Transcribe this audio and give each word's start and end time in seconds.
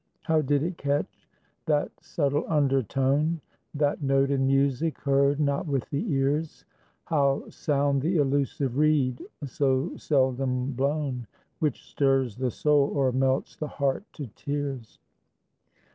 How 0.23 0.41
did 0.41 0.63
it 0.63 0.79
catch 0.79 1.29
that 1.67 1.91
subtle 2.01 2.43
undertone, 2.47 3.39
That 3.75 4.01
note 4.01 4.31
in 4.31 4.47
music 4.47 4.99
heard 5.01 5.39
not 5.39 5.67
with 5.67 5.87
the 5.91 6.11
ears? 6.13 6.65
How 7.05 7.47
sound 7.49 8.01
the 8.01 8.15
elusive 8.17 8.77
reed 8.79 9.23
so 9.45 9.95
seldom 9.97 10.71
blown, 10.71 11.27
Which 11.59 11.83
stirs 11.83 12.35
the 12.37 12.49
soul 12.49 12.91
or 12.97 13.11
melts 13.11 13.55
the 13.55 13.67
heart 13.67 14.03
to 14.13 14.25
tears. 14.35 14.97